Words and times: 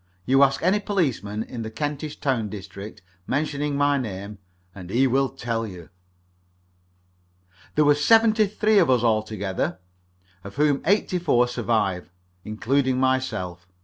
You 0.25 0.41
ask 0.41 0.63
any 0.63 0.79
policeman 0.79 1.43
in 1.43 1.61
the 1.61 1.69
Kentish 1.69 2.19
Town 2.19 2.49
district, 2.49 3.03
mentioning 3.27 3.75
my 3.75 3.99
name, 3.99 4.39
and 4.73 4.89
he 4.89 5.05
will 5.05 5.29
tell 5.29 5.67
you. 5.67 5.89
There 7.75 7.85
were 7.85 7.93
seventy 7.93 8.47
three 8.47 8.79
of 8.79 8.89
us 8.89 9.03
all 9.03 9.21
together, 9.21 9.77
of 10.43 10.55
whom 10.55 10.81
eighty 10.87 11.19
four 11.19 11.47
survive, 11.47 12.09
including 12.43 12.97
myself. 12.99 13.67